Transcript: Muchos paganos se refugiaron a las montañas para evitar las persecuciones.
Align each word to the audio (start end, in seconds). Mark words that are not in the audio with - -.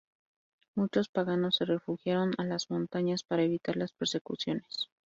Muchos 0.73 1.09
paganos 1.09 1.57
se 1.57 1.65
refugiaron 1.65 2.33
a 2.39 2.43
las 2.43 2.71
montañas 2.71 3.21
para 3.23 3.43
evitar 3.43 3.77
las 3.77 3.93
persecuciones. 3.93 4.89